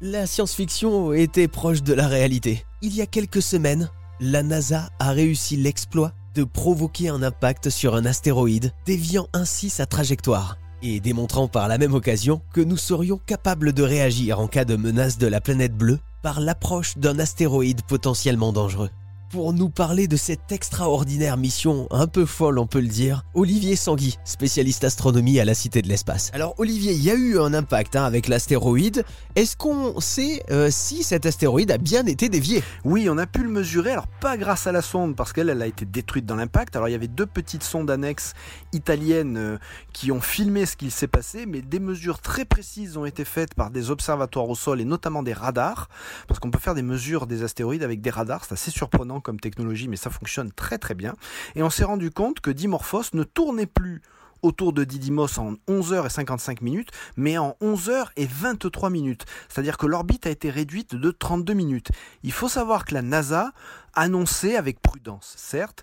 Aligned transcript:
La 0.00 0.26
science-fiction 0.26 1.12
était 1.12 1.46
proche 1.46 1.84
de 1.84 1.94
la 1.94 2.08
réalité. 2.08 2.66
Il 2.82 2.96
y 2.96 3.00
a 3.00 3.06
quelques 3.06 3.40
semaines, 3.40 3.90
la 4.18 4.42
NASA 4.42 4.90
a 4.98 5.12
réussi 5.12 5.56
l'exploit 5.56 6.12
de 6.34 6.42
provoquer 6.42 7.10
un 7.10 7.22
impact 7.22 7.70
sur 7.70 7.94
un 7.94 8.04
astéroïde, 8.04 8.72
déviant 8.86 9.28
ainsi 9.32 9.70
sa 9.70 9.86
trajectoire 9.86 10.58
et 10.82 10.98
démontrant 10.98 11.46
par 11.46 11.68
la 11.68 11.78
même 11.78 11.94
occasion 11.94 12.42
que 12.52 12.60
nous 12.60 12.76
serions 12.76 13.20
capables 13.24 13.72
de 13.72 13.84
réagir 13.84 14.40
en 14.40 14.48
cas 14.48 14.64
de 14.64 14.74
menace 14.74 15.16
de 15.16 15.28
la 15.28 15.40
planète 15.40 15.76
bleue 15.76 16.00
par 16.22 16.40
l'approche 16.40 16.98
d'un 16.98 17.20
astéroïde 17.20 17.82
potentiellement 17.82 18.52
dangereux. 18.52 18.90
Pour 19.34 19.52
nous 19.52 19.68
parler 19.68 20.06
de 20.06 20.16
cette 20.16 20.52
extraordinaire 20.52 21.36
mission, 21.36 21.88
un 21.90 22.06
peu 22.06 22.24
folle 22.24 22.60
on 22.60 22.68
peut 22.68 22.80
le 22.80 22.86
dire, 22.86 23.24
Olivier 23.34 23.74
Sanguy, 23.74 24.16
spécialiste 24.24 24.84
astronomie 24.84 25.40
à 25.40 25.44
la 25.44 25.54
Cité 25.54 25.82
de 25.82 25.88
l'Espace. 25.88 26.30
Alors 26.34 26.54
Olivier, 26.58 26.92
il 26.92 27.02
y 27.02 27.10
a 27.10 27.14
eu 27.14 27.40
un 27.40 27.52
impact 27.52 27.96
hein, 27.96 28.04
avec 28.04 28.28
l'astéroïde. 28.28 29.04
Est-ce 29.34 29.56
qu'on 29.56 29.98
sait 30.00 30.44
euh, 30.52 30.68
si 30.70 31.02
cet 31.02 31.26
astéroïde 31.26 31.72
a 31.72 31.78
bien 31.78 32.06
été 32.06 32.28
dévié? 32.28 32.62
Oui, 32.84 33.08
on 33.10 33.18
a 33.18 33.26
pu 33.26 33.42
le 33.42 33.48
mesurer, 33.50 33.90
alors 33.90 34.06
pas 34.06 34.36
grâce 34.36 34.68
à 34.68 34.72
la 34.72 34.82
sonde, 34.82 35.16
parce 35.16 35.32
qu'elle 35.32 35.48
elle 35.48 35.62
a 35.62 35.66
été 35.66 35.84
détruite 35.84 36.26
dans 36.26 36.36
l'impact. 36.36 36.76
Alors 36.76 36.88
il 36.88 36.92
y 36.92 36.94
avait 36.94 37.08
deux 37.08 37.26
petites 37.26 37.64
sondes 37.64 37.90
annexes 37.90 38.34
italiennes 38.72 39.36
euh, 39.36 39.58
qui 39.92 40.12
ont 40.12 40.20
filmé 40.20 40.64
ce 40.64 40.76
qu'il 40.76 40.92
s'est 40.92 41.08
passé, 41.08 41.44
mais 41.44 41.60
des 41.60 41.80
mesures 41.80 42.20
très 42.20 42.44
précises 42.44 42.96
ont 42.96 43.04
été 43.04 43.24
faites 43.24 43.54
par 43.54 43.72
des 43.72 43.90
observatoires 43.90 44.48
au 44.48 44.54
sol 44.54 44.80
et 44.80 44.84
notamment 44.84 45.24
des 45.24 45.32
radars, 45.32 45.88
parce 46.28 46.38
qu'on 46.38 46.52
peut 46.52 46.60
faire 46.60 46.76
des 46.76 46.82
mesures 46.82 47.26
des 47.26 47.42
astéroïdes 47.42 47.82
avec 47.82 48.00
des 48.00 48.10
radars, 48.10 48.44
c'est 48.44 48.54
assez 48.54 48.70
surprenant 48.70 49.22
comme 49.24 49.40
technologie, 49.40 49.88
mais 49.88 49.96
ça 49.96 50.10
fonctionne 50.10 50.52
très 50.52 50.78
très 50.78 50.94
bien. 50.94 51.14
Et 51.56 51.64
on 51.64 51.70
s'est 51.70 51.84
rendu 51.84 52.12
compte 52.12 52.38
que 52.38 52.50
Dimorphos 52.50 53.14
ne 53.14 53.24
tournait 53.24 53.66
plus 53.66 54.02
autour 54.42 54.72
de 54.72 54.84
Didymos 54.84 55.38
en 55.38 55.54
11h55 55.68 56.62
minutes, 56.62 56.90
mais 57.16 57.38
en 57.38 57.56
11h 57.62 58.08
et 58.16 58.26
23 58.26 58.90
minutes. 58.90 59.24
C'est-à-dire 59.48 59.78
que 59.78 59.86
l'orbite 59.86 60.26
a 60.26 60.30
été 60.30 60.50
réduite 60.50 60.94
de 60.94 61.10
32 61.10 61.54
minutes. 61.54 61.88
Il 62.22 62.32
faut 62.32 62.48
savoir 62.48 62.84
que 62.84 62.94
la 62.94 63.02
NASA 63.02 63.52
annonçait 63.94 64.56
avec 64.56 64.80
prudence, 64.80 65.34
certes, 65.38 65.82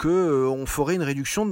qu'on 0.00 0.08
euh, 0.08 0.66
ferait 0.66 0.94
une 0.94 1.02
réduction 1.02 1.50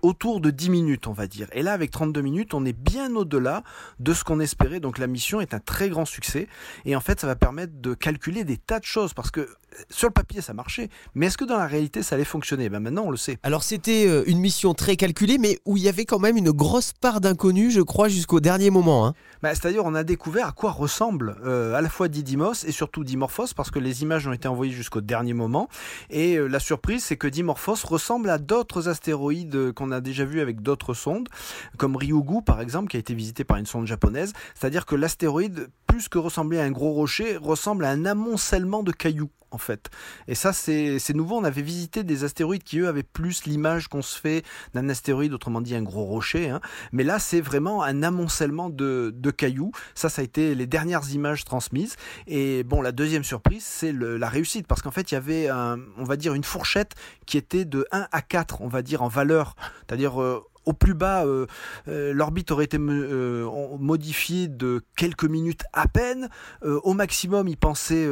autour 0.00 0.40
de 0.40 0.50
10 0.50 0.70
minutes, 0.70 1.06
on 1.06 1.12
va 1.12 1.26
dire. 1.26 1.48
Et 1.52 1.62
là, 1.62 1.74
avec 1.74 1.90
32 1.90 2.22
minutes, 2.22 2.54
on 2.54 2.64
est 2.64 2.72
bien 2.72 3.14
au-delà 3.14 3.62
de 3.98 4.14
ce 4.14 4.24
qu'on 4.24 4.40
espérait. 4.40 4.80
Donc 4.80 4.96
la 4.96 5.06
mission 5.06 5.42
est 5.42 5.52
un 5.52 5.58
très 5.58 5.90
grand 5.90 6.06
succès. 6.06 6.48
Et 6.86 6.96
en 6.96 7.00
fait, 7.00 7.20
ça 7.20 7.26
va 7.26 7.36
permettre 7.36 7.74
de 7.76 7.92
calculer 7.92 8.44
des 8.44 8.56
tas 8.56 8.78
de 8.78 8.86
choses. 8.86 9.12
Parce 9.12 9.30
que 9.30 9.46
sur 9.88 10.08
le 10.08 10.12
papier 10.12 10.40
ça 10.40 10.52
marchait, 10.52 10.88
mais 11.14 11.26
est-ce 11.26 11.38
que 11.38 11.44
dans 11.44 11.56
la 11.56 11.66
réalité 11.66 12.02
ça 12.02 12.14
allait 12.14 12.24
fonctionner? 12.24 12.68
Ben 12.68 12.80
Maintenant 12.80 13.04
on 13.06 13.10
le 13.10 13.16
sait. 13.16 13.38
Alors 13.42 13.62
c'était 13.62 14.06
euh, 14.08 14.24
une 14.26 14.38
mission 14.38 14.74
très 14.74 14.96
calculée, 14.96 15.38
mais 15.38 15.58
où 15.64 15.76
il 15.76 15.82
y 15.82 15.88
avait 15.88 16.04
quand 16.04 16.18
même 16.18 16.36
une 16.36 16.50
grosse 16.50 16.92
part 16.92 17.20
d'inconnu, 17.20 17.70
je 17.70 17.80
crois, 17.80 18.08
jusqu'au 18.08 18.40
dernier 18.40 18.70
moment. 18.70 19.06
Hein. 19.06 19.14
Ben, 19.42 19.54
c'est-à-dire 19.54 19.84
on 19.84 19.94
a 19.94 20.04
découvert 20.04 20.48
à 20.48 20.52
quoi 20.52 20.70
ressemble 20.70 21.36
euh, 21.44 21.74
à 21.74 21.80
la 21.80 21.88
fois 21.88 22.08
Didymos 22.08 22.64
et 22.66 22.72
surtout 22.72 23.04
Dimorphos, 23.04 23.54
parce 23.54 23.70
que 23.70 23.78
les 23.78 24.02
images 24.02 24.26
ont 24.26 24.32
été 24.32 24.48
envoyées 24.48 24.72
jusqu'au 24.72 25.00
dernier 25.00 25.34
moment. 25.34 25.68
Et 26.10 26.36
euh, 26.36 26.46
la 26.46 26.60
surprise 26.60 27.04
c'est 27.04 27.16
que 27.16 27.28
Dimorphos 27.28 27.76
ressemble 27.90 28.30
à 28.30 28.38
d'autres 28.38 28.88
astéroïdes 28.88 29.72
qu'on 29.72 29.90
a 29.90 30.00
déjà 30.00 30.24
vus 30.24 30.40
avec 30.40 30.62
d'autres 30.62 30.94
sondes, 30.94 31.28
comme 31.76 31.96
Ryugu 31.96 32.42
par 32.44 32.60
exemple, 32.60 32.88
qui 32.88 32.96
a 32.96 33.00
été 33.00 33.14
visité 33.14 33.44
par 33.44 33.56
une 33.56 33.66
sonde 33.66 33.86
japonaise. 33.86 34.32
C'est-à-dire 34.54 34.86
que 34.86 34.94
l'astéroïde, 34.94 35.68
plus 35.90 36.08
que 36.08 36.18
ressembler 36.18 36.58
à 36.58 36.64
un 36.64 36.70
gros 36.70 36.92
rocher, 36.92 37.36
ressemble 37.36 37.84
à 37.84 37.90
un 37.90 38.04
amoncellement 38.04 38.82
de 38.82 38.92
cailloux 38.92 39.30
en 39.50 39.58
fait. 39.58 39.90
Et 40.28 40.34
ça, 40.34 40.52
c'est 40.52 41.14
nouveau. 41.14 41.36
On 41.36 41.44
avait 41.44 41.62
visité 41.62 42.04
des 42.04 42.24
astéroïdes 42.24 42.62
qui, 42.62 42.78
eux, 42.78 42.88
avaient 42.88 43.02
plus 43.02 43.44
l'image 43.44 43.88
qu'on 43.88 44.02
se 44.02 44.18
fait 44.18 44.44
d'un 44.74 44.88
astéroïde, 44.88 45.32
autrement 45.32 45.60
dit 45.60 45.74
un 45.74 45.82
gros 45.82 46.04
rocher. 46.04 46.50
Hein. 46.50 46.60
Mais 46.92 47.04
là, 47.04 47.18
c'est 47.18 47.40
vraiment 47.40 47.82
un 47.82 48.02
amoncellement 48.02 48.70
de, 48.70 49.12
cailloux. 49.36 49.72
Ça, 49.94 50.08
ça 50.08 50.22
a 50.22 50.24
été 50.24 50.54
les 50.54 50.66
dernières 50.66 51.10
images 51.12 51.44
transmises. 51.44 51.96
Et 52.26 52.62
bon, 52.64 52.82
la 52.82 52.92
deuxième 52.92 53.24
surprise, 53.24 53.64
c'est 53.64 53.92
la 53.92 54.28
réussite. 54.28 54.66
Parce 54.66 54.82
qu'en 54.82 54.90
fait, 54.90 55.10
il 55.10 55.14
y 55.14 55.18
avait, 55.18 55.50
on 55.50 56.04
va 56.04 56.16
dire, 56.16 56.34
une 56.34 56.44
fourchette 56.44 56.94
qui 57.26 57.36
était 57.36 57.64
de 57.64 57.86
1 57.92 58.06
à 58.12 58.22
4, 58.22 58.60
on 58.60 58.68
va 58.68 58.82
dire, 58.82 59.02
en 59.02 59.08
valeur. 59.08 59.56
C'est-à-dire, 59.86 60.20
euh, 60.22 60.44
au 60.66 60.72
plus 60.72 60.94
bas, 60.94 61.24
euh, 61.24 61.46
euh, 61.88 62.12
l'orbite 62.12 62.50
aurait 62.50 62.64
été 62.64 62.78
euh, 62.78 63.48
modifiée 63.78 64.48
de 64.48 64.82
quelques 64.96 65.24
minutes 65.24 65.62
à 65.72 65.88
peine. 65.88 66.28
au 66.62 66.92
maximum, 66.92 67.48
il 67.48 67.56
pensait 67.56 68.06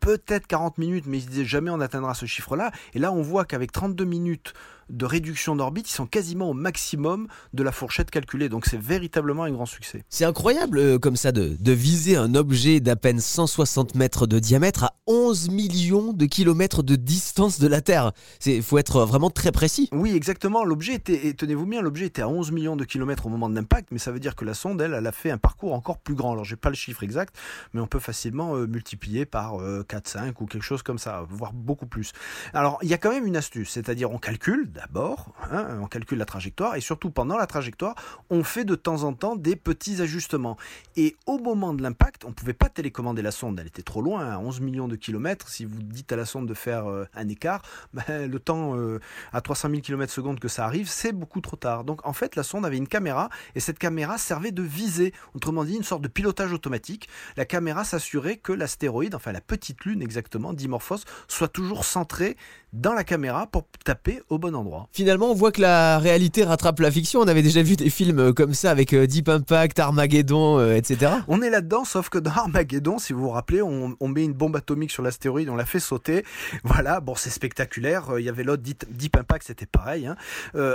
peut-être 0.00 0.46
40 0.46 0.78
minutes, 0.78 1.04
mais 1.06 1.18
il 1.18 1.26
disait 1.26 1.44
jamais 1.44 1.70
on 1.70 1.80
atteindra 1.80 2.14
ce 2.14 2.26
chiffre-là. 2.26 2.70
Et 2.94 2.98
là, 2.98 3.12
on 3.12 3.22
voit 3.22 3.44
qu'avec 3.44 3.72
32 3.72 4.04
minutes 4.04 4.54
de 4.90 5.04
réduction 5.04 5.56
d'orbite, 5.56 5.88
ils 5.90 5.94
sont 5.94 6.06
quasiment 6.06 6.50
au 6.50 6.54
maximum 6.54 7.28
de 7.52 7.62
la 7.62 7.72
fourchette 7.72 8.10
calculée. 8.10 8.48
Donc 8.48 8.66
c'est 8.66 8.80
véritablement 8.80 9.44
un 9.44 9.50
grand 9.50 9.66
succès. 9.66 10.04
C'est 10.08 10.24
incroyable 10.24 10.78
euh, 10.78 10.98
comme 10.98 11.16
ça 11.16 11.32
de, 11.32 11.56
viser 11.72 12.16
un 12.16 12.34
objet 12.34 12.80
d'à 12.80 12.96
peine 12.96 13.20
160 13.20 13.94
mètres 13.96 14.26
de 14.26 14.38
diamètre 14.38 14.84
à 14.84 14.94
11 15.06 15.50
millions 15.50 16.12
de 16.12 16.26
kilomètres 16.26 16.82
de 16.82 16.96
distance 16.96 17.58
de 17.58 17.66
la 17.66 17.80
Terre. 17.80 18.12
Il 18.46 18.62
faut 18.62 18.78
être 18.78 19.04
vraiment 19.04 19.30
très 19.30 19.50
précis. 19.50 19.88
Oui, 19.92 20.14
exactement. 20.14 20.64
L'objet 20.64 20.94
était, 20.94 21.34
tenez-vous 21.34 21.66
bien, 21.66 21.82
l'objet 21.82 22.06
était 22.06 22.22
à 22.22 22.28
11 22.28 22.52
millions 22.52 22.76
de 22.76 22.84
kilomètres 22.84 23.26
au 23.26 23.28
moment 23.28 23.48
de 23.48 23.54
l'impact, 23.54 23.88
mais 23.90 23.98
ça 23.98 24.12
veut 24.12 24.20
dire 24.20 24.36
que 24.36 24.44
la 24.44 24.54
sonde, 24.54 24.80
elle, 24.80 24.94
elle 24.94 25.06
a 25.06 25.12
fait 25.12 25.30
un 25.30 25.38
parcours 25.38 25.74
encore 25.74 25.98
plus 25.98 26.14
grand. 26.14 26.32
Alors 26.32 26.44
j'ai 26.44 26.56
pas 26.56 26.68
le 26.68 26.76
chiffre 26.76 27.02
exact, 27.02 27.34
mais 27.72 27.80
on 27.80 27.86
peut 27.86 27.98
facilement 27.98 28.56
euh, 28.56 28.66
multiplier 28.66 29.26
par 29.26 29.58
4, 29.58 29.62
euh, 29.62 29.84
5 30.04 30.40
ou 30.40 30.46
quelque 30.46 30.62
chose 30.62 30.82
comme 30.82 30.98
ça, 30.98 31.26
voire 31.28 31.52
beaucoup 31.52 31.86
plus. 31.86 32.12
Alors 32.52 32.78
il 32.82 32.88
y 32.88 32.94
a 32.94 32.98
quand 32.98 33.10
même 33.10 33.26
une 33.26 33.36
astuce, 33.36 33.70
c'est-à-dire 33.70 34.10
on 34.10 34.18
calcule 34.18 34.70
d'abord, 34.74 35.32
hein, 35.50 35.78
on 35.80 35.86
calcule 35.86 36.18
la 36.18 36.24
trajectoire, 36.24 36.74
et 36.74 36.80
surtout 36.80 37.10
pendant 37.10 37.36
la 37.36 37.46
trajectoire, 37.46 37.94
on 38.28 38.42
fait 38.42 38.64
de 38.64 38.74
temps 38.74 39.04
en 39.04 39.12
temps 39.12 39.36
des 39.36 39.56
petits 39.56 40.02
ajustements. 40.02 40.56
Et 40.96 41.16
au 41.26 41.38
moment 41.38 41.72
de 41.72 41.82
l'impact, 41.82 42.24
on 42.24 42.30
ne 42.30 42.34
pouvait 42.34 42.52
pas 42.52 42.68
télécommander 42.68 43.22
la 43.22 43.30
sonde, 43.30 43.58
elle 43.60 43.68
était 43.68 43.82
trop 43.82 44.02
loin, 44.02 44.28
à 44.32 44.38
11 44.38 44.60
millions 44.60 44.88
de 44.88 44.96
kilomètres. 44.96 45.48
Si 45.48 45.64
vous 45.64 45.80
dites 45.80 46.12
à 46.12 46.16
la 46.16 46.26
sonde 46.26 46.48
de 46.48 46.54
faire 46.54 46.86
euh, 46.86 47.06
un 47.14 47.28
écart, 47.28 47.62
ben, 47.94 48.30
le 48.30 48.38
temps 48.40 48.76
euh, 48.76 49.00
à 49.32 49.40
300 49.40 49.70
000 49.70 49.80
km 49.80 50.12
secondes 50.12 50.40
que 50.40 50.48
ça 50.48 50.64
arrive, 50.64 50.88
c'est 50.88 51.12
beaucoup 51.12 51.40
trop 51.40 51.56
tard. 51.56 51.84
Donc 51.84 52.04
en 52.04 52.12
fait, 52.12 52.36
la 52.36 52.42
sonde 52.42 52.66
avait 52.66 52.76
une 52.76 52.88
caméra, 52.88 53.30
et 53.54 53.60
cette 53.60 53.78
caméra 53.78 54.18
servait 54.18 54.52
de 54.52 54.62
visée, 54.62 55.14
autrement 55.34 55.64
dit 55.64 55.76
une 55.76 55.84
sorte 55.84 56.02
de 56.02 56.08
pilotage 56.08 56.52
automatique. 56.52 57.08
La 57.36 57.44
caméra 57.44 57.84
s'assurait 57.84 58.36
que 58.36 58.52
l'astéroïde, 58.52 59.14
enfin 59.14 59.32
la 59.32 59.40
petite 59.40 59.84
lune 59.84 60.02
exactement, 60.02 60.52
Dimorphos, 60.52 61.04
soit 61.28 61.48
toujours 61.48 61.84
centrée 61.84 62.36
dans 62.74 62.92
la 62.92 63.04
caméra 63.04 63.46
pour 63.46 63.64
taper 63.84 64.20
au 64.28 64.38
bon 64.38 64.54
endroit. 64.54 64.88
Finalement, 64.92 65.30
on 65.30 65.34
voit 65.34 65.52
que 65.52 65.60
la 65.60 65.98
réalité 65.98 66.44
rattrape 66.44 66.80
la 66.80 66.90
fiction. 66.90 67.20
On 67.20 67.28
avait 67.28 67.42
déjà 67.42 67.62
vu 67.62 67.76
des 67.76 67.88
films 67.88 68.18
euh, 68.18 68.32
comme 68.32 68.52
ça 68.52 68.70
avec 68.70 68.92
euh, 68.92 69.06
Deep 69.06 69.28
Impact, 69.28 69.78
Armageddon, 69.78 70.58
euh, 70.58 70.74
etc. 70.74 71.12
On 71.28 71.40
est 71.40 71.50
là-dedans, 71.50 71.84
sauf 71.84 72.08
que 72.08 72.18
dans 72.18 72.32
Armageddon, 72.32 72.98
si 72.98 73.12
vous 73.12 73.22
vous 73.22 73.30
rappelez, 73.30 73.62
on, 73.62 73.96
met 74.08 74.24
une 74.24 74.32
bombe 74.32 74.56
atomique 74.56 74.90
sur 74.90 75.02
l'astéroïde, 75.02 75.48
on 75.48 75.56
la 75.56 75.64
fait 75.64 75.80
sauter. 75.80 76.24
Voilà, 76.64 77.00
bon, 77.00 77.14
c'est 77.14 77.30
spectaculaire. 77.30 78.18
Il 78.18 78.24
y 78.24 78.28
avait 78.28 78.44
l'autre 78.44 78.62
Deep 78.62 79.16
Impact, 79.16 79.46
c'était 79.46 79.66
pareil. 79.66 80.06
Hein. 80.06 80.16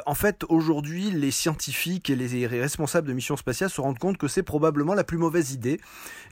en 0.06 0.16
fait, 0.16 0.44
aujourd'hui, 0.50 1.12
les 1.12 1.32
scientifiques 1.32 2.10
et 2.10 2.16
les 2.16 2.48
responsables 2.48 3.08
de 3.08 3.14
missions 3.14 3.38
spatiales 3.38 3.70
se 3.70 3.82
rendent 3.82 4.00
compte 4.00 4.18
que 4.18 4.28
c'est 4.28 4.44
probablement 4.44 4.94
la 4.94 5.04
plus 5.04 5.18
mauvaise 5.18 5.52
idée. 5.52 5.80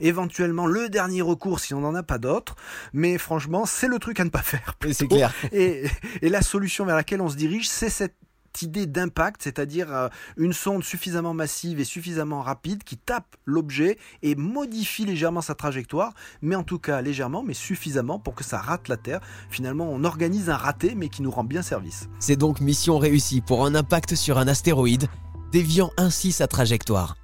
Éventuellement, 0.00 0.66
le 0.66 0.88
dernier 0.88 1.22
recours 1.22 1.60
si 1.60 1.74
on 1.74 1.80
n'en 1.80 1.94
a 1.94 2.02
pas 2.02 2.18
d'autres. 2.18 2.56
Mais 2.92 3.18
franchement, 3.18 3.66
c'est 3.66 3.88
le 3.88 3.98
truc 3.98 4.20
à 4.20 4.24
ne 4.24 4.30
pas 4.30 4.42
faire. 4.42 4.76
C'est 4.92 5.06
clair. 5.06 5.32
Et, 6.22 6.28
la 6.28 6.42
solution 6.42 6.84
vers 6.84 6.96
laquelle 6.96 7.20
on 7.20 7.28
se 7.28 7.36
dirige, 7.36 7.68
c'est 7.68 7.90
cette 7.90 8.14
idée 8.62 8.86
d'impact, 8.86 9.42
c'est-à-dire 9.42 9.92
euh, 9.92 10.08
une 10.36 10.52
sonde 10.52 10.82
suffisamment 10.82 11.34
massive 11.34 11.80
et 11.80 11.84
suffisamment 11.84 12.42
rapide 12.42 12.82
qui 12.82 12.96
tape 12.96 13.36
l'objet 13.44 13.98
et 14.22 14.34
modifie 14.34 15.04
légèrement 15.04 15.40
sa 15.40 15.54
trajectoire, 15.54 16.12
mais 16.42 16.56
en 16.56 16.62
tout 16.62 16.78
cas 16.78 17.00
légèrement, 17.02 17.42
mais 17.42 17.54
suffisamment 17.54 18.18
pour 18.18 18.34
que 18.34 18.44
ça 18.44 18.58
rate 18.58 18.88
la 18.88 18.96
Terre. 18.96 19.20
Finalement, 19.50 19.88
on 19.90 20.04
organise 20.04 20.48
un 20.50 20.56
raté, 20.56 20.94
mais 20.94 21.08
qui 21.08 21.22
nous 21.22 21.30
rend 21.30 21.44
bien 21.44 21.62
service. 21.62 22.08
C'est 22.18 22.36
donc 22.36 22.60
mission 22.60 22.98
réussie 22.98 23.40
pour 23.40 23.64
un 23.64 23.74
impact 23.74 24.14
sur 24.14 24.38
un 24.38 24.48
astéroïde, 24.48 25.08
déviant 25.52 25.90
ainsi 25.96 26.32
sa 26.32 26.46
trajectoire. 26.46 27.16